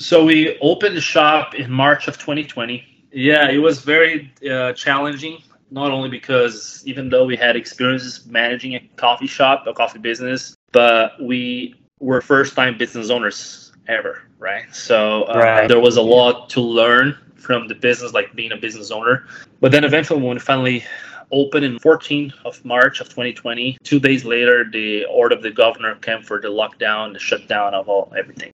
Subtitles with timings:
[0.00, 3.06] So we opened the shop in March of 2020.
[3.12, 5.42] Yeah, it was very uh, challenging.
[5.70, 10.56] Not only because even though we had experiences managing a coffee shop, a coffee business,
[10.72, 14.74] but we were first-time business owners ever, right?
[14.74, 15.68] So uh, Right.
[15.68, 19.26] there was a lot to learn from the business, like being a business owner.
[19.60, 20.82] But then eventually, when we finally
[21.30, 25.94] opened in 14th of March of 2020, two days later, the order of the governor
[25.96, 28.50] came for the lockdown, the shutdown of all everything.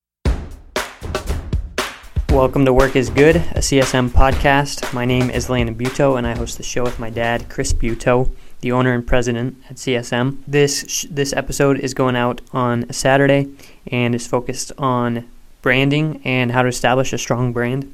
[2.31, 4.93] Welcome to Work is Good, a CSM podcast.
[4.93, 8.31] My name is Landon Buto, and I host the show with my dad, Chris Buto,
[8.61, 10.43] the owner and president at CSM.
[10.47, 13.49] This sh- this episode is going out on Saturday
[13.87, 15.27] and is focused on
[15.63, 17.93] branding and how to establish a strong brand.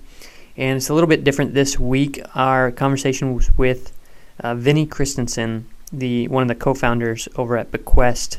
[0.57, 2.21] And it's a little bit different this week.
[2.35, 3.93] Our conversation was with
[4.41, 8.39] uh, Vinny Cristenson, the one of the co-founders over at Bequest,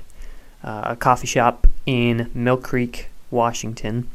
[0.64, 4.10] uh, a coffee shop in Mill Creek, Washington,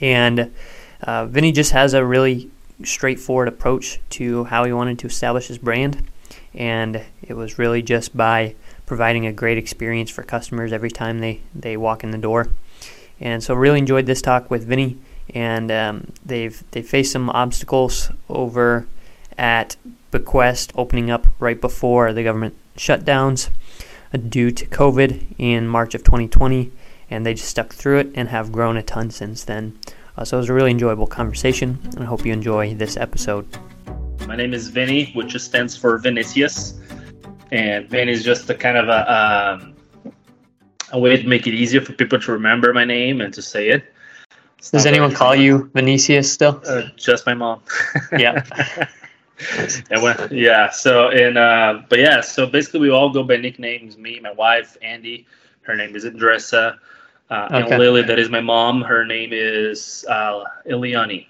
[0.00, 0.52] and
[1.02, 2.50] uh, Vinny just has a really
[2.84, 6.08] straightforward approach to how he wanted to establish his brand,
[6.54, 8.54] and it was really just by
[8.86, 12.48] providing a great experience for customers every time they, they walk in the door.
[13.20, 14.98] And so, really enjoyed this talk with Vinny,
[15.34, 18.86] and um, they've they faced some obstacles over
[19.38, 19.76] at
[20.10, 23.48] Bequest opening up right before the government shutdowns
[24.12, 26.72] uh, due to COVID in March of 2020,
[27.10, 29.78] and they just stuck through it and have grown a ton since then.
[30.16, 33.46] Uh, so it was a really enjoyable conversation, and I hope you enjoy this episode.
[34.26, 36.80] My name is Vinny, which just stands for Vinicius,
[37.50, 39.74] and Vinny is just a kind of a um,
[40.92, 43.70] a way to make it easier for people to remember my name and to say
[43.70, 43.84] it.
[44.58, 46.60] It's Does anyone call you Vinicius still?
[46.66, 47.60] Uh, just my mom.
[48.18, 48.44] Yeah.
[49.90, 50.70] and when, yeah.
[50.70, 52.20] So and uh, but yeah.
[52.20, 53.96] So basically, we all go by nicknames.
[53.96, 55.26] Me, my wife, Andy.
[55.62, 56.78] Her name is Andressa.
[57.30, 57.70] Uh, Okay.
[57.70, 58.82] And Lily, that is my mom.
[58.82, 61.26] Her name is uh, Iliani.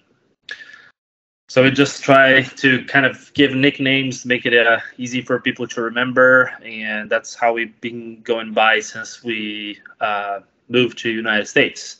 [1.49, 5.67] So we just try to kind of give nicknames, make it uh, easy for people
[5.69, 10.41] to remember, and that's how we've been going by since we uh,
[10.71, 11.99] moved to United States.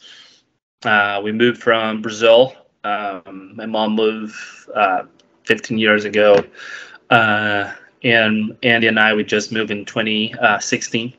[0.85, 2.55] Uh, we moved from Brazil.
[2.85, 4.35] Um, my mom moved
[4.75, 5.03] uh,
[5.45, 6.43] 15 years ago,
[7.11, 7.73] uh,
[8.03, 11.13] and Andy and I we just moved in 2016.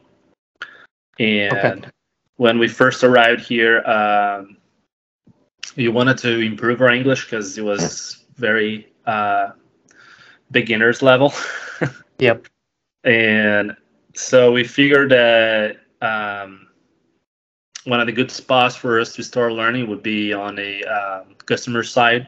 [1.20, 1.90] And Okay.
[2.38, 4.58] When we first arrived here, um,
[5.76, 9.52] we wanted to improve our English because it was very uh,
[10.52, 11.34] beginners level.
[12.20, 12.48] Yep.
[13.04, 13.76] And
[14.14, 16.68] so we figured that um,
[17.86, 21.36] one of the good spots for us to start learning would be on a um,
[21.46, 22.28] customer side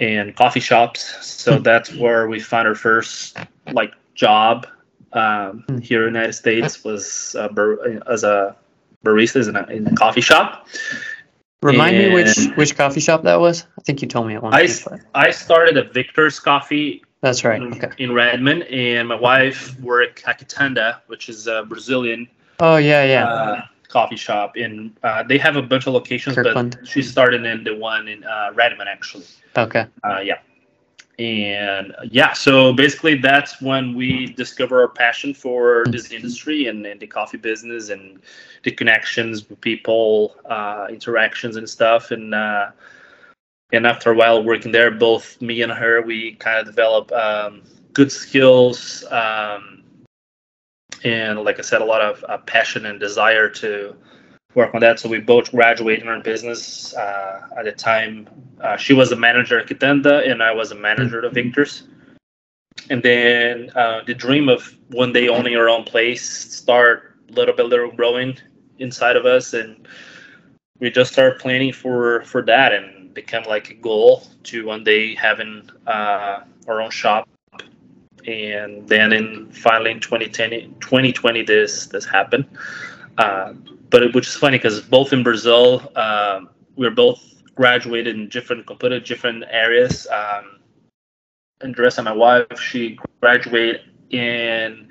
[0.00, 1.16] and coffee shops.
[1.26, 3.36] So that's where we found our first
[3.70, 4.66] like job
[5.12, 5.78] um, Hmm.
[5.78, 7.48] here in the United States was uh,
[8.10, 8.56] as a
[9.04, 10.66] barista in a, in a coffee shop.
[11.62, 13.64] Remind me which which coffee shop that was.
[13.78, 15.02] I think you told me at one I, point.
[15.14, 17.60] I started at Victor's Coffee That's right.
[17.60, 17.90] in, Okay.
[17.98, 22.28] in Redmond, and my wife worked at Kitanda, which is a Brazilian
[22.60, 23.24] Oh yeah, yeah.
[23.26, 24.56] uh, coffee shop.
[24.56, 26.76] In uh, they have a bunch of locations, Kirkland.
[26.78, 29.24] but she started in the one in uh, Redmond, actually.
[29.56, 29.86] okay.
[30.04, 30.38] Uh, yeah,
[31.18, 36.84] and uh, yeah, so basically that's when we discover our passion for this industry and,
[36.84, 38.20] and the coffee business and
[38.64, 42.34] the connections with people, uh, interactions and stuff, and.
[42.34, 42.70] Uh,
[43.72, 47.62] and after a while working there, both me and her, we kind of develop um,
[47.94, 49.82] good skills, um,
[51.02, 53.96] and like I said, a lot of uh, passion and desire to
[54.56, 54.98] work on that.
[54.98, 58.28] So we both graduated in our business uh, at the time.
[58.60, 61.84] Uh, she was a manager at Kitanda, and I was a manager at Victor's.
[62.88, 67.64] And then uh, the dream of one day owning our own place start little by
[67.64, 68.38] little growing
[68.78, 69.86] inside of us, and
[70.80, 75.14] we just started planning for for that and become like a goal to one day
[75.14, 77.28] having uh, our own shop
[78.26, 82.44] and then in finally in 2010 2020 this this happened
[83.18, 83.54] uh,
[83.90, 87.22] but it, which is funny because both in brazil um, we are both
[87.54, 90.60] graduated in different completely different areas um,
[91.60, 93.80] andressa my wife she graduated
[94.10, 94.88] in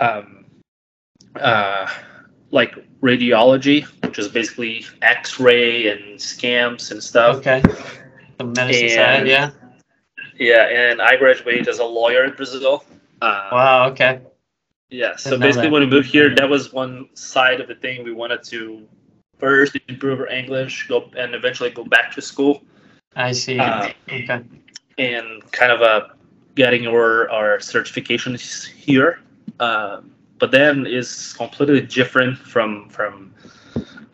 [0.00, 0.44] um,
[1.40, 1.86] uh,
[2.50, 7.62] like radiology which is basically x-ray and scams and stuff Okay.
[8.38, 9.50] The medicine And- side, yeah.
[10.38, 12.84] yeah and i graduated as a lawyer in brazil
[13.22, 13.88] uh, Wow.
[13.90, 14.20] Okay.
[14.90, 15.16] Yeah.
[15.16, 18.04] So basically, when we moved here, that was one side of the thing.
[18.04, 18.86] We wanted to
[19.38, 22.62] first improve our English, go and eventually go back to school,
[23.14, 23.58] I see.
[23.58, 24.42] Uh, okay.
[24.98, 26.08] and kind of uh,
[26.54, 29.20] getting our our certifications here.
[29.60, 33.34] Um, but then is completely different from from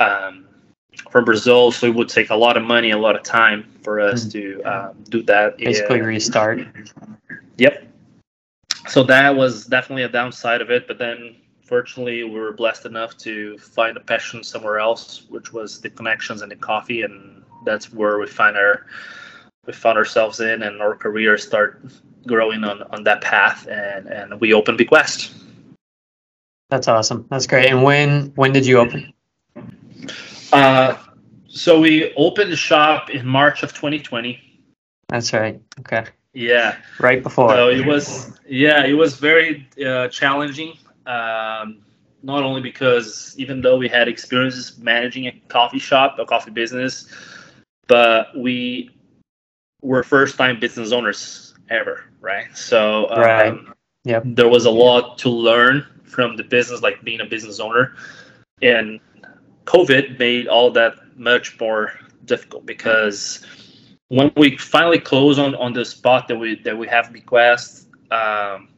[0.01, 0.47] um,
[1.11, 4.01] from Brazil, so it would take a lot of money, a lot of time for
[4.01, 4.33] us Mm.
[4.33, 5.59] to um, do that.
[5.59, 6.61] Basically And- restart.
[7.59, 7.89] Yep.
[8.89, 13.17] So that was definitely a downside of it, but then fortunately we were blessed enough
[13.19, 17.93] to find a passion somewhere else, which was the connections and the coffee, and that's
[17.93, 18.87] where we find our
[19.67, 21.81] we found ourselves in, and our career start
[22.27, 25.35] growing on on that path, and and we opened Bequest.
[26.69, 27.27] That's awesome.
[27.31, 27.71] That's great.
[27.71, 29.13] And when when did you open?
[30.53, 30.97] Uh,
[31.47, 34.41] so we opened the shop in March of 2020.
[35.09, 35.61] That's right.
[35.81, 36.07] Okay.
[36.35, 36.77] Yeah.
[36.99, 37.51] Right before.
[37.51, 40.79] So it was, yeah, it was very uh, challenging.
[41.07, 41.83] Um,
[42.23, 47.07] not only because even though we had experiences managing a coffee shop, a coffee business,
[47.89, 48.91] but we
[49.83, 52.57] were first time business owners ever, right?
[52.57, 53.59] So um, Right.
[54.05, 54.23] Yep.
[54.27, 57.95] there was a lot to learn from the business, like being a business owner.
[58.61, 59.01] And
[59.65, 61.93] COVID made all that much more
[62.25, 63.45] difficult because
[64.13, 68.69] when we finally closed on, on the spot that we that we have Bequest, um,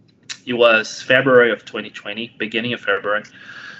[0.46, 3.24] it was February of 2020, beginning of February.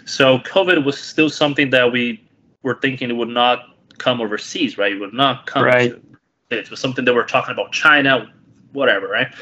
[0.04, 2.28] So COVID was still something that we
[2.64, 4.94] were thinking it would not come overseas, right?
[4.94, 5.62] It would not come.
[5.64, 5.92] Right.
[6.50, 8.32] To, it was something that we're talking about China,
[8.72, 9.32] whatever, right?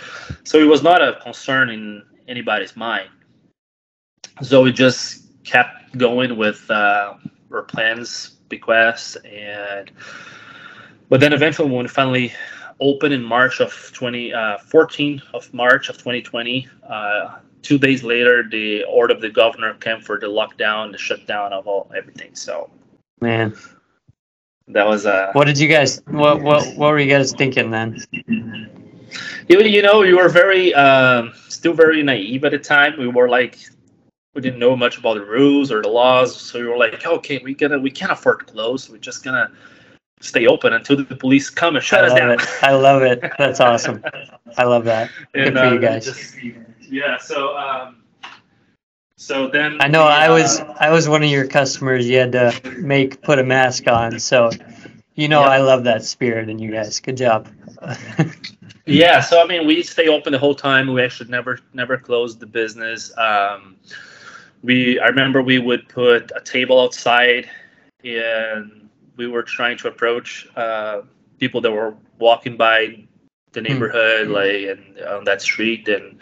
[0.44, 3.08] So it was not a concern in anybody's mind.
[4.42, 7.14] So we just kept going with uh,
[7.50, 9.90] our plans, bequests, and
[11.12, 12.32] but then eventually when we finally
[12.80, 18.82] opened in March of 2014 uh, of March of 2020, uh, two days later the
[18.84, 22.34] order of the governor came for the lockdown, the shutdown of all everything.
[22.34, 22.70] So
[23.20, 23.54] Man,
[24.68, 26.00] that was uh, what did you guys?
[26.06, 28.02] What what what were you guys thinking then?
[29.50, 32.98] you, you know you were very um, still very naive at the time.
[32.98, 33.58] We were like
[34.34, 37.38] we didn't know much about the rules or the laws, so we were like, okay,
[37.44, 38.88] we gonna we can't afford to close.
[38.88, 39.50] We're just gonna
[40.22, 42.30] stay open until the police come and shut I us love down.
[42.32, 42.40] it.
[42.62, 43.20] I love it.
[43.38, 44.02] That's awesome.
[44.56, 45.10] I love that.
[45.34, 46.04] Good for you uh, guys.
[46.06, 46.36] just-
[46.80, 47.18] yeah.
[47.18, 48.02] So um,
[49.16, 52.08] so then I know the, I was uh, I was one of your customers.
[52.08, 54.50] You had to make put a mask on, so
[55.14, 55.48] you know Yeah.
[55.48, 57.00] I love that spirit in you guys.
[57.00, 57.48] Good job.
[58.84, 60.92] Yeah, so I mean, we stay open the whole time.
[60.92, 63.16] We actually never never closed the business.
[63.16, 63.76] Um,
[64.64, 67.48] we I remember we would put a table outside,
[68.02, 71.02] and we were trying to approach uh,
[71.38, 73.04] people that were walking by
[73.52, 76.18] the neighborhood, like and on that street, and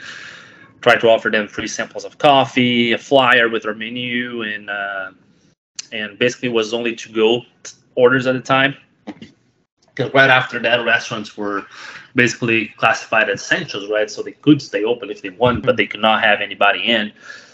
[0.80, 5.10] try to offer them free samples of coffee, a flyer with our menu, and uh,
[5.92, 7.42] and basically was only to go
[7.94, 8.74] orders at a time.
[9.94, 11.66] Because right after that, restaurants were
[12.14, 14.10] basically classified as essentials, right?
[14.10, 17.12] So they could stay open if they want, but they could not have anybody in.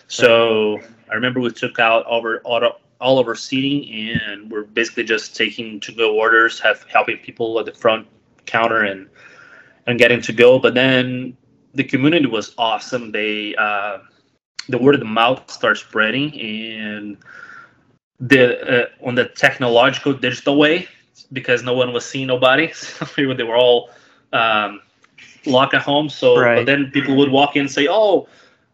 [0.09, 0.81] So
[1.11, 5.37] I remember we took out our, our- all of our seating and we're basically just
[5.37, 8.06] taking to go orders, have helping people at the front
[8.46, 9.08] counter and
[9.87, 10.58] and getting to go.
[10.58, 11.37] But then
[11.75, 13.12] the community was awesome.
[13.12, 13.98] They uh,
[14.69, 17.16] the word of the mouth starts spreading and
[18.20, 20.88] the uh, on the technological digital way
[21.32, 22.72] because no one was seeing nobody.
[22.75, 23.90] So they were- all
[24.32, 24.81] um,
[25.46, 26.08] locked at home.
[26.08, 26.56] So Right.
[26.56, 28.28] but then people would walk in and say, "Oh,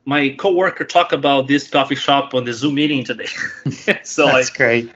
[0.04, 3.26] my coworker talked about this coffee shop on the Zoom meeting today."
[4.02, 4.92] so That's like, great.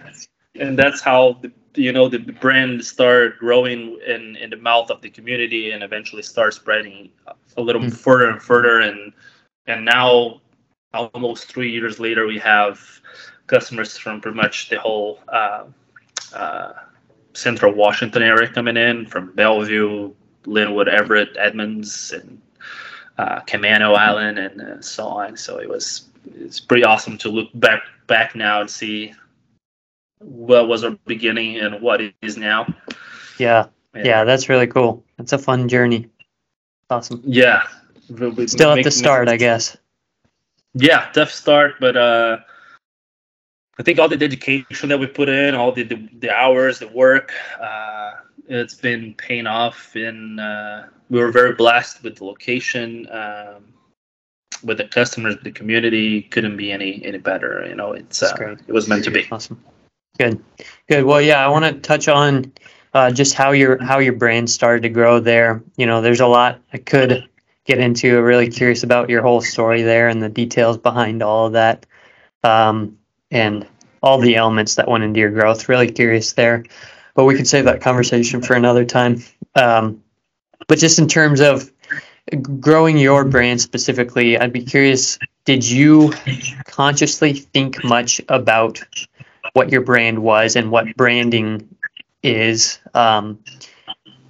[0.59, 5.01] and that's how the, you know the brand started growing in in the mouth of
[5.03, 7.11] the community and eventually start spreading
[7.57, 7.93] a little Mm.
[7.95, 9.13] further and further and
[9.67, 10.41] and now
[10.95, 12.81] almost three years later we have
[13.47, 15.65] customers from pretty much the whole uh,
[16.35, 16.73] uh,
[17.35, 20.11] central washington area coming in from bellevue
[20.47, 22.41] lynnwood everett edmonds and
[23.19, 25.37] uh, Camano Island and uh, so on.
[25.37, 26.05] So it was
[26.37, 29.13] it's pretty awesome to look back back now and see
[30.19, 32.67] what was our beginning and what it is now.
[33.39, 35.05] Yeah, yeah, that's really cool.
[35.19, 36.09] It's a fun journey.
[36.91, 37.23] Awesome.
[37.25, 37.63] yeah.
[38.09, 39.77] We- we Still at the start, I guess.
[40.75, 42.39] Yeah, tough start, but uh,
[43.79, 46.89] I think all the dedication that we put in, all the the, the hours, the
[46.89, 48.13] work, uh,
[48.49, 53.65] it's been paying off, and uh, we were very blessed with the location, um,
[54.63, 56.23] with the customers, the community.
[56.23, 57.65] Couldn't be any any better.
[57.69, 59.27] You know, it's uh, it was meant to be.
[59.31, 59.63] Awesome.
[60.19, 60.43] Good.
[60.89, 61.05] Good.
[61.05, 62.53] Well, yeah, I want to touch on
[62.95, 65.63] uh, just how your how your brand started to grow there.
[65.77, 67.29] You know, there's a lot I could
[67.65, 68.17] get into.
[68.17, 71.85] i Really curious about your whole story there and the details behind all of that,
[72.43, 72.97] um,
[73.31, 73.67] and
[74.03, 75.69] all the elements that went into your growth.
[75.69, 76.65] Really curious there,
[77.17, 79.25] but we could save that conversation for another time.
[79.57, 80.03] Um,
[80.69, 81.73] but just in terms of
[82.61, 85.19] growing your brand specifically, I'd be curious.
[85.45, 86.13] Did you
[86.67, 88.81] consciously think much about
[89.55, 91.69] what your brand was and what branding
[92.23, 92.79] is?
[92.95, 93.43] Um,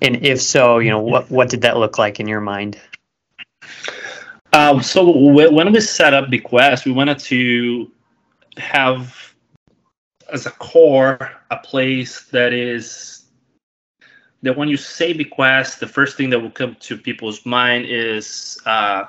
[0.01, 2.79] and if so, you know, what, what did that look like in your mind?
[4.53, 7.91] Um, so w- when we set up Bequest, we wanted to
[8.59, 9.26] have
[10.33, 13.25] as a core a place that is
[14.43, 18.61] that when you say Bequest, the first thing that will come to people's mind is
[18.67, 19.05] uh,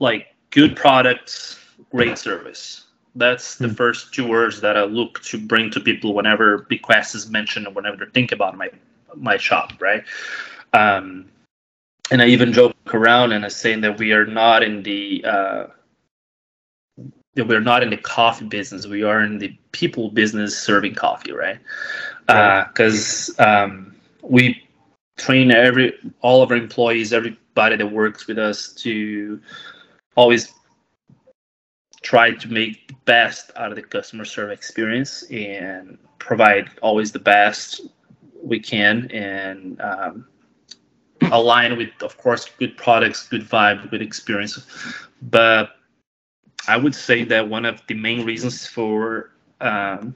[0.00, 1.58] like good products,
[1.90, 2.86] great service.
[3.14, 3.74] That's the mm-hmm.
[3.74, 7.72] first two words that I look to bring to people whenever Bequest is mentioned or
[7.72, 8.70] whenever they think about my
[9.16, 10.04] my shop, right?
[10.72, 11.28] Um,
[12.10, 15.66] and I even joke around and I saying that we are not in the uh,
[17.36, 18.86] we're not in the coffee business.
[18.86, 21.58] We are in the people business serving coffee, right?
[22.26, 24.62] Because uh, um, we
[25.16, 29.40] train every all of our employees, everybody that works with us to
[30.16, 30.52] always
[32.02, 37.18] try to make the best out of the customer service experience and provide always the
[37.18, 37.82] best
[38.42, 40.26] we can and um,
[41.30, 44.66] align with, of course, good products, good vibe, good experience.
[45.22, 45.70] But
[46.70, 50.14] I would say that one of the main reasons for um,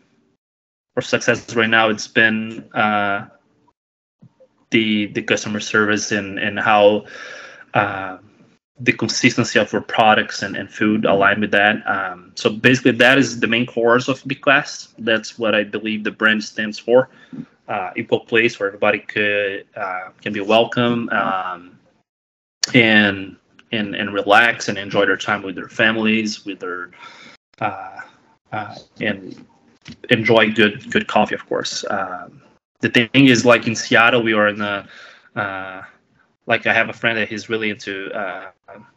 [0.95, 3.27] for success right now it's been uh,
[4.71, 7.07] the the customer service and and how
[7.75, 8.19] uh,
[8.79, 11.77] the consistency of our products and, and food align with that.
[11.89, 14.95] Um, so basically, that is the main course of Bequest.
[14.99, 17.09] That's what I believe the brand stands for
[17.69, 21.79] uh, equal place where everybody could uh, can be welcome um,
[22.75, 23.37] and
[23.75, 26.91] and and relax and enjoy their time with their families, with their
[27.61, 28.01] uh,
[28.53, 29.47] uh and
[30.11, 31.85] enjoy good good coffee, of course.
[31.91, 32.43] Um,
[32.81, 34.87] the thing is, like in Seattle, we are in the
[35.37, 35.83] uh,
[36.47, 38.51] like I have a friend that he's really into uh,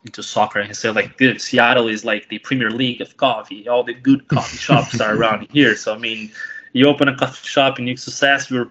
[0.06, 3.68] into soccer, and he said like Seattle is like the Premier League of coffee.
[3.68, 5.76] All the good coffee shops are around here.
[5.76, 6.32] So I mean,
[6.74, 8.70] you open a coffee shop and you success, you're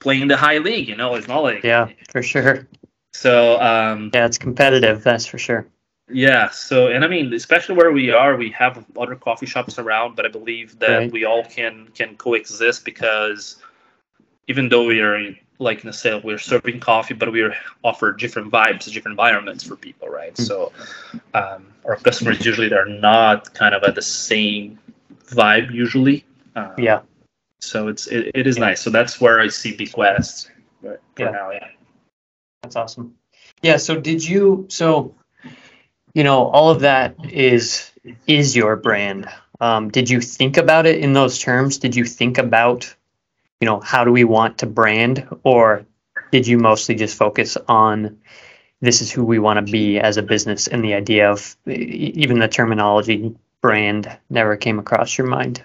[0.00, 0.88] playing the high league.
[0.88, 2.66] You know, it's not like yeah, for sure.
[3.12, 5.02] So um, yeah, it's competitive.
[5.02, 5.66] That's for sure.
[6.08, 6.50] Yeah.
[6.50, 10.26] So and I mean, especially where we are, we have other coffee shops around, but
[10.26, 11.12] I believe that right.
[11.12, 13.56] we all can can coexist because
[14.48, 17.48] even though we are like in the sale, we're serving coffee, but we
[17.84, 20.34] offer different vibes, different environments for people, right?
[20.34, 20.42] Mm-hmm.
[20.42, 20.72] So
[21.34, 24.78] um, our customers usually they're not kind of at the same
[25.26, 26.24] vibe usually.
[26.56, 27.02] Um, yeah
[27.62, 28.80] so it's it, it is nice.
[28.80, 30.50] So that's where I see Bequest
[30.82, 31.30] right, for yeah.
[31.30, 31.50] now.
[31.50, 31.68] Yeah,
[32.62, 33.16] that's awesome.
[33.62, 33.76] Yeah.
[33.76, 34.66] So did you?
[34.68, 35.14] So
[36.14, 37.90] you know, all of that is
[38.26, 39.28] is your brand.
[39.60, 41.78] Um, did you think about it in those terms?
[41.78, 42.94] Did you think about,
[43.60, 45.86] you know, how do we want to brand, or
[46.32, 48.18] did you mostly just focus on
[48.80, 52.40] this is who we want to be as a business, and the idea of even
[52.40, 55.64] the terminology brand never came across your mind?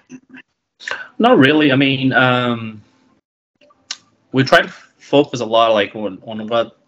[1.18, 1.72] Not really.
[1.72, 2.80] I mean, um,
[4.30, 6.78] we try to focus a lot like on, on what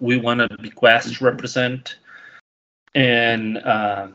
[0.00, 1.96] we want to Bequest represent,
[2.94, 4.14] and um,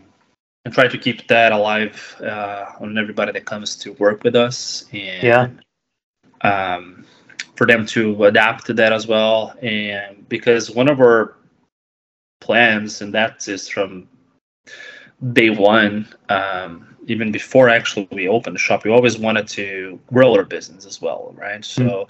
[0.65, 4.85] and try to keep that alive uh, on everybody that comes to work with us.
[4.91, 5.47] And, yeah.
[6.41, 7.05] Um,
[7.55, 11.35] for them to adapt to that as well, and because one of our
[12.41, 14.09] plans, and that is from
[15.33, 16.07] day one.
[16.29, 20.85] Um, even before actually we opened the shop, we always wanted to grow our business
[20.85, 21.63] as well, right?
[21.63, 22.07] So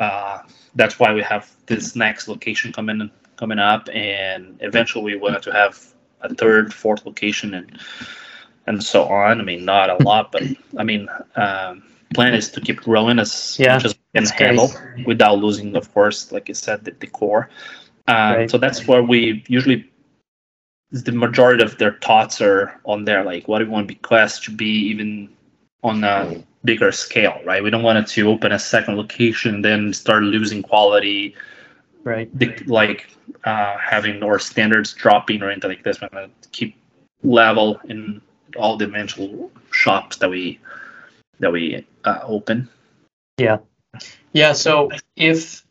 [0.00, 0.40] uh,
[0.74, 5.52] that's why we have this next location coming coming up, and eventually we wanted to
[5.52, 5.78] have
[6.20, 7.78] a third, fourth location, and
[8.66, 9.40] and so on.
[9.40, 10.42] I mean, not a lot, but
[10.76, 11.82] I mean, um,
[12.14, 14.70] plan is to keep growing as yeah, much as we can handle
[15.06, 17.48] without losing, of course, like you said, the, the core.
[18.08, 18.50] Um, right.
[18.50, 19.90] So that's where we usually
[20.92, 24.50] the majority of their thoughts are on there, like what do we want Bequest to
[24.50, 25.28] be even
[25.82, 27.62] on a bigger scale, right?
[27.62, 31.34] We don't want it to open a second location, then start losing quality,
[32.04, 32.30] right?
[32.68, 33.08] like
[33.44, 36.00] uh, having our standards dropping or anything like this.
[36.00, 36.76] We want to keep
[37.22, 38.20] level in
[38.56, 40.60] all dimensional shops that we
[41.40, 42.68] that we uh, open.
[43.38, 43.58] Yeah,
[44.32, 44.52] yeah.
[44.52, 45.64] So if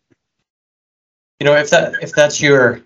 [1.39, 2.81] you know if that if that's your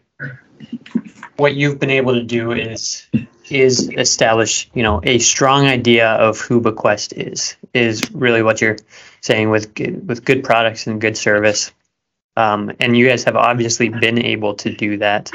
[1.37, 3.07] what you've been able to do is
[3.49, 8.77] is establish you know a strong idea of who Bequest is is really what you're
[9.21, 11.71] saying with with good products and good service.
[12.37, 15.31] Um, and you guys have obviously been able to do that.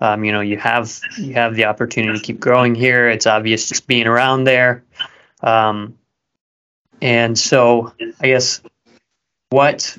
[0.00, 3.08] Um, you know, you have you have the opportunity to keep growing here.
[3.08, 4.82] It's obvious just being around there.
[5.40, 5.98] Um,
[7.00, 8.60] and so, I guess
[9.50, 9.96] what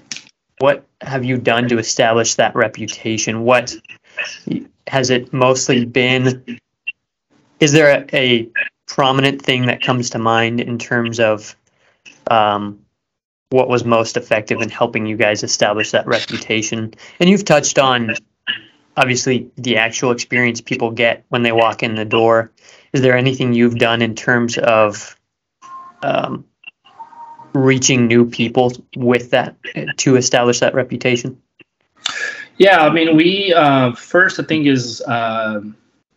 [0.60, 3.44] what have you done to establish that reputation?
[3.44, 3.76] What
[4.88, 6.60] has it mostly been?
[7.60, 8.50] Is there a, a
[8.88, 11.56] prominent thing that comes to mind in terms of
[12.30, 12.80] um,
[13.54, 16.92] what was most effective in helping you guys establish that reputation.
[17.20, 18.16] And you've touched on
[18.98, 22.52] obviously the actual experience people get when they walk in the door.
[22.94, 25.16] Is there anything you've done in terms of
[26.02, 26.46] um,
[27.54, 29.56] reaching new people with that
[29.98, 31.40] to establish that reputation?
[32.58, 35.62] Yeah, I mean, we uh, first I think is uh,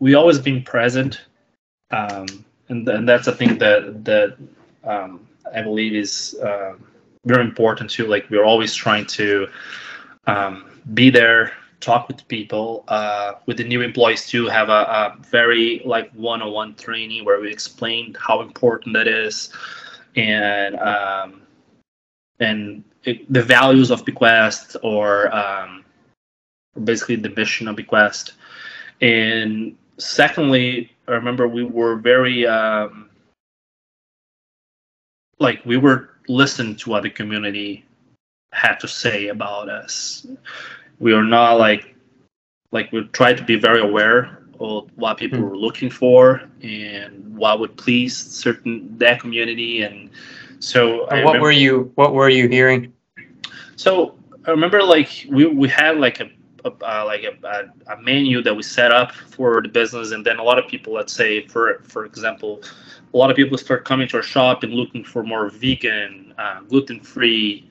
[0.01, 1.23] we always been present,
[1.91, 2.27] um,
[2.69, 4.37] and, and that's a thing that that
[4.85, 6.75] um, I believe is uh,
[7.25, 8.07] very important too.
[8.07, 9.49] Like we're always trying to
[10.27, 14.47] um, be there, talk with people, uh, with the new employees too.
[14.47, 19.51] Have a, a very like one-on-one training where we explain how important that is,
[20.17, 21.41] and um,
[22.41, 25.85] and it, the values of Bequest or um,
[26.85, 28.33] basically the mission of Bequest.
[29.01, 33.11] And secondly, I remember we were very um,
[35.39, 37.85] like we were listening to what the community
[38.53, 40.27] had to say about us.
[40.99, 41.95] We are not like
[42.73, 45.51] like we try to be very aware of what people mm.
[45.51, 50.11] were looking for and what would please certain that community and
[50.59, 52.93] so what remember, were you what were you hearing
[53.77, 56.31] so i remember like we we had like a
[56.67, 60.43] uh, like a, a, menu that we set up for the business, and then a
[60.43, 62.63] lot of people, let's say, for for example,
[63.15, 66.61] a lot of people start coming to our shop and looking for more vegan, uh,
[66.63, 67.69] gluten-free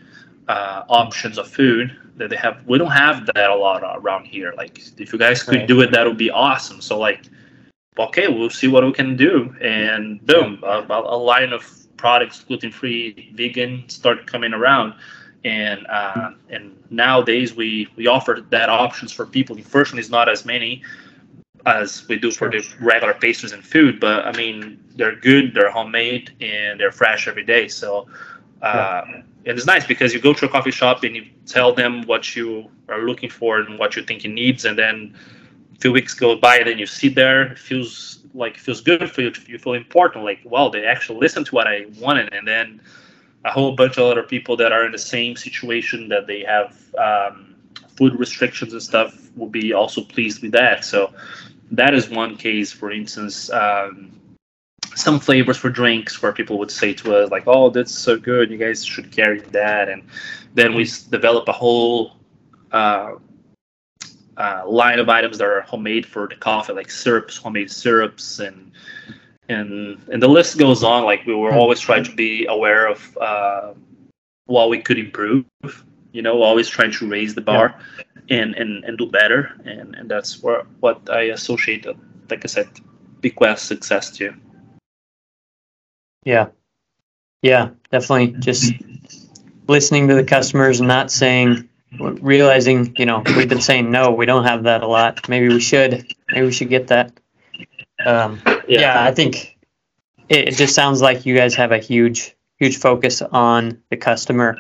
[0.48, 2.66] uh, options of food that they have.
[2.66, 4.54] We don't have that a lot around here.
[4.56, 5.68] Like, if you guys could right.
[5.68, 6.82] do it, that would be awesome.
[6.82, 7.26] So, like,
[7.98, 11.64] okay, we'll see what we can do, and boom, a, a line of
[11.98, 14.94] products, gluten-free, vegan, start coming around
[15.46, 19.56] and uh, and nowadays we we offer that options for people.
[19.56, 20.84] Unfortunately, it's not as many
[21.66, 25.72] as we do for the regular pastries and food, but I mean they're good, they're
[25.72, 27.70] homemade, and they're fresh every day.
[27.70, 28.08] So.
[28.62, 29.04] Uh,
[29.48, 32.36] and it's nice because you go to a coffee shop and you tell them what
[32.36, 35.16] you are looking for and what you think you needs, and then
[35.76, 37.52] a few weeks go by, and then you sit there.
[37.52, 39.32] It feels like it feels good for you.
[39.46, 40.26] You feel important.
[40.26, 42.82] Like, wow, they actually listened to what I wanted, and then
[43.46, 46.76] a whole bunch of other people that are in the same situation that they have
[46.96, 47.56] um,
[47.96, 50.84] food restrictions and stuff will be also pleased with that.
[50.84, 51.14] So
[51.72, 53.52] that is one case, for instance.
[53.52, 54.12] Um,
[54.96, 58.50] some flavors for drinks where people would say to us like, "Oh, that's so good!
[58.50, 60.04] You guys should carry that." And
[60.54, 62.16] then we develop a whole
[62.72, 63.16] uh,
[64.38, 68.72] uh, line of items that are homemade for the coffee, like syrups, homemade syrups, and
[69.50, 71.04] and and the list goes on.
[71.04, 71.58] Like we were hmm.
[71.58, 73.74] always trying to be aware of uh,
[74.46, 75.46] what we could improve.
[76.12, 77.76] You know, always trying to raise the bar
[78.28, 78.38] yeah.
[78.38, 79.52] and, and and do better.
[79.66, 81.86] And and that's where what I associate,
[82.30, 82.70] like I said,
[83.22, 84.34] Bequest success to.
[86.24, 86.48] Yeah,
[87.42, 88.40] yeah, definitely.
[88.40, 88.74] Just
[89.68, 94.26] listening to the customers and not saying realizing you know we've been saying no we
[94.26, 97.12] don't have that a lot maybe we should maybe we should get that
[98.06, 98.82] um, yeah.
[98.82, 99.58] yeah, I think
[100.30, 104.58] it, it just sounds like you guys have a huge, huge focus on the customer,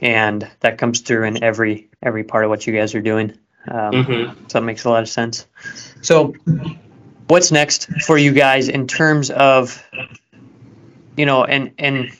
[0.00, 3.32] and that comes through in every every part of what you guys are doing.
[3.68, 4.46] Um, mm-hmm.
[4.48, 5.46] So it makes a lot of sense.
[6.00, 6.34] So,
[7.26, 9.84] what's next for you guys in terms of,
[11.16, 12.10] you know, and and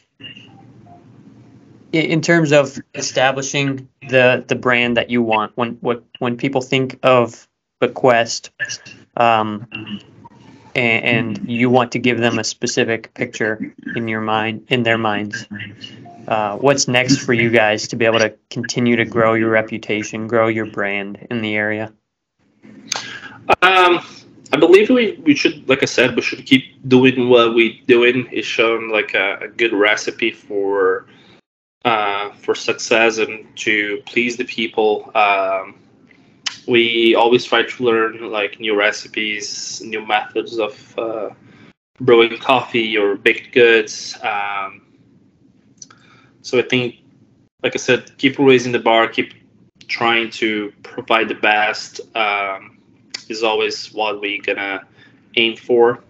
[1.93, 6.99] in terms of establishing the the brand that you want when what when people think
[7.03, 7.49] of
[7.81, 8.51] Bequest,
[9.17, 9.67] um,
[10.79, 14.99] and, and you want to give them a specific picture in your mind, in their
[14.99, 15.47] minds.
[16.29, 20.27] Uh, what's next for you guys to be able to continue to grow your reputation,
[20.27, 21.93] grow your brand in the area?
[23.63, 24.05] Um,
[24.53, 28.29] I believe we, we should, like I said, we should keep doing what we're doing.
[28.31, 31.07] Is showing like a, a good recipe for
[31.85, 35.11] uh, for success and to please the people.
[35.15, 35.77] Um,
[36.69, 41.31] we always try to learn like new recipes, new methods of uh,
[41.99, 44.17] brewing coffee or baked goods.
[44.23, 44.83] Um,
[46.43, 46.97] so I think,
[47.63, 49.33] like I said, keep raising the bar, keep
[49.89, 52.79] trying to provide the best um,
[53.29, 54.87] is always what we're gonna
[55.37, 56.05] aim for.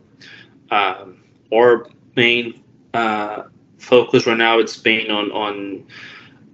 [0.71, 1.23] Um,
[1.55, 2.63] our main
[2.95, 3.45] uh,
[3.79, 5.87] focus right now it's been on on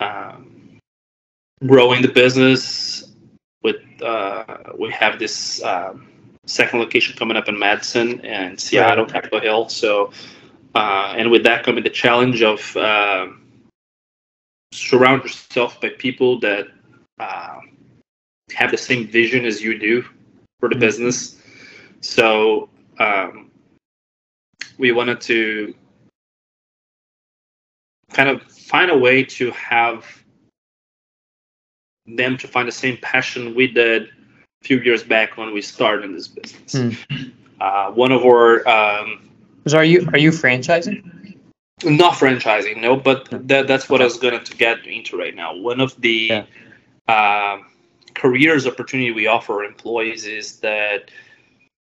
[0.01, 0.79] um,
[1.67, 2.94] growing the business
[3.65, 4.45] with uh,
[4.79, 6.07] we have this um,
[6.47, 9.69] second location coming up in Madison and Seattle, Capitol Hill.
[9.69, 10.13] So,
[10.77, 13.27] uh, and with that coming the challenge of uh,
[14.73, 16.67] surround yourself by people that
[17.19, 17.59] uh,
[18.53, 20.03] have the same vision as you do
[20.61, 20.81] for the mm-hmm.
[20.81, 21.41] business.
[22.01, 23.51] So, um,
[24.77, 25.75] we wanted to
[28.13, 30.24] kind of find a way to have
[32.07, 36.05] them to find the same passion we did a few years back when we started
[36.05, 36.73] in this business.
[37.11, 37.23] Hmm.
[37.61, 39.29] Uh, one of our um,
[39.67, 41.11] So are you are you franchising?
[41.85, 45.55] not franchising, no, but that, that's what I was going to get into right now.
[45.55, 46.45] One of the Yeah.
[47.09, 47.67] um
[48.15, 51.11] careers opportunity we offer employees is that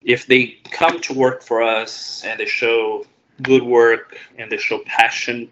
[0.03, 3.05] if they come to work for us and they show
[3.43, 5.49] good work and they show passion,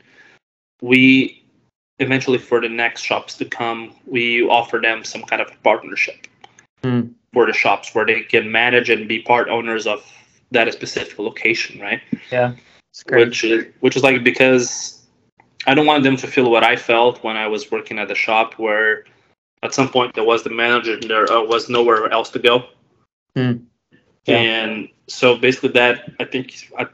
[0.80, 1.41] we
[1.98, 6.26] eventually for the next shops to come, we offer them some kind of a partnership
[6.82, 7.08] Hmm.
[7.32, 10.04] for the shops where they can manage and be part owners of
[10.50, 12.00] that specific location, right?
[12.30, 12.54] Yeah,
[12.90, 13.28] it's great.
[13.28, 15.00] which is which is like because
[15.66, 18.16] I don't want them to feel what I felt when I was working at the
[18.16, 19.04] shop, where
[19.62, 22.64] at some point there was the manager and there uh, was nowhere else to go,
[23.36, 23.52] Hmm.
[24.26, 24.36] Yeah.
[24.38, 26.86] and so basically that I think I,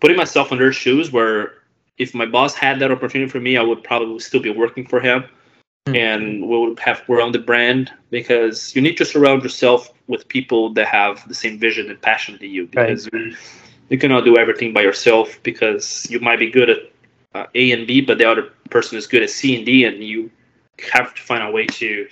[0.00, 1.54] putting myself in their shoes, where
[2.00, 5.00] if my boss had that opportunity for me, I would probably still be working for
[5.00, 5.24] him.
[5.86, 5.94] Hmm.
[5.94, 10.72] And we would have grown the brand because you need to surround yourself with people
[10.74, 12.62] that have the same vision and passion to you.
[12.62, 12.88] Right.
[12.88, 13.36] Because you,
[13.90, 16.78] you cannot do everything by yourself because you might be good at
[17.34, 20.02] uh, A and B, but the other person is good at C and D, and
[20.02, 20.30] you
[20.92, 22.08] have to find a way to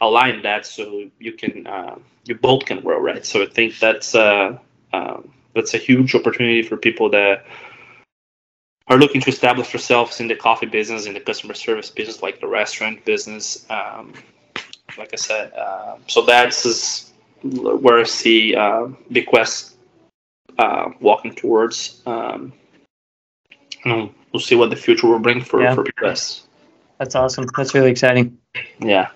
[0.00, 3.24] align that so you can uh, you both can grow, right?
[3.24, 4.58] So I think that's uh,
[4.92, 7.44] um, that's a huge opportunity for people that
[8.88, 12.40] are looking to establish themselves in the coffee business, in the customer service business, like
[12.40, 13.66] the restaurant business.
[13.68, 14.12] Um,
[14.96, 19.74] like I said, uh, so that's is where I see uh, Bequest
[20.58, 22.02] uh, walking towards.
[22.06, 22.52] Um,
[23.84, 25.74] and we'll see what the future will bring for Yeah.
[25.74, 26.42] for Bequest.
[26.98, 27.46] That's awesome.
[27.56, 28.38] That's really exciting.
[28.78, 29.08] Yeah.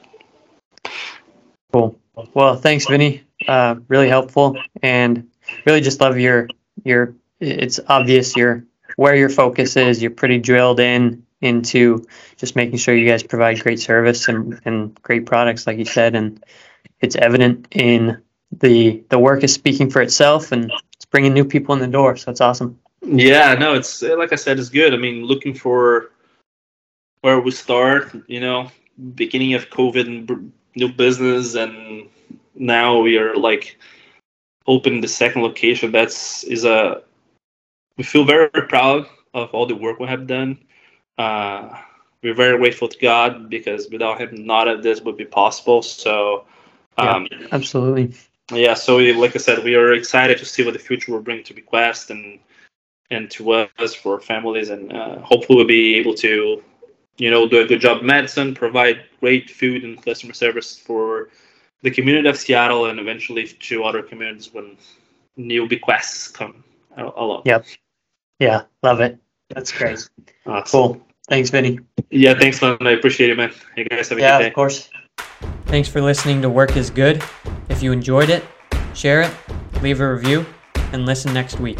[1.73, 1.99] Cool.
[2.35, 3.23] Well, thanks, Vinny.
[3.47, 5.31] Uh, really helpful, and
[5.65, 6.49] really just love your
[6.85, 7.15] your.
[7.39, 10.03] It's obvious your where your focus is.
[10.03, 15.01] You're pretty drilled in into just making sure you guys provide great service and and
[15.03, 16.45] great products, like you said, and
[17.01, 18.21] it's evident in
[18.53, 22.17] the the work is speaking for itself, and it's bringing new people in the door.
[22.17, 22.79] So it's awesome.
[23.03, 24.93] Yeah, no, it's like I said, it's good.
[24.93, 26.11] I mean, looking for
[27.23, 28.71] where we start, you know,
[29.15, 32.09] beginning of COVID and new business, and
[32.55, 33.79] now we are like
[34.67, 35.93] open the second location.
[35.93, 37.03] That's is a
[38.01, 40.57] we feel very, proud of all the work we have done.
[41.19, 41.69] Uh,
[42.23, 45.83] we're very grateful to God because without Him, none of this would be possible.
[45.83, 46.47] So,
[46.97, 48.15] um, Absolutely.
[48.53, 51.23] yeah so we, like i said we are excited to see what the future will
[51.23, 52.41] bring to bequest and
[53.11, 56.63] and to us for families and uh, hopefully we'll be able to
[57.19, 61.29] you know do a good job in Madison provide great food and customer service for
[61.83, 64.77] the community of seattle and eventually to other communities when
[65.37, 66.65] new bequests come
[66.97, 67.67] along Yep.
[68.41, 69.19] Yeah, love it.
[69.51, 70.09] That's great.
[70.47, 70.65] Awesome.
[70.71, 71.01] Cool.
[71.29, 71.79] Thanks, Vinny.
[72.11, 74.49] yeah thanks man i appreciate it man you guys have a Yeah, good day Yeah,
[74.49, 74.91] of course.
[75.67, 77.23] Thanks for listening to Work is Good.
[77.69, 78.43] If you enjoyed it,
[78.95, 79.31] share it,
[79.81, 80.45] leave a review,
[80.93, 81.79] and listen next week.